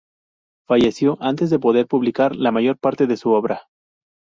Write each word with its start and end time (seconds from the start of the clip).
Falleció 0.67 1.19
antes 1.21 1.51
de 1.51 1.59
poder 1.59 1.85
publicar 1.85 2.35
la 2.35 2.51
mayor 2.51 2.75
parte 2.79 3.05
de 3.05 3.17
su 3.17 3.29
obra. 3.33 3.67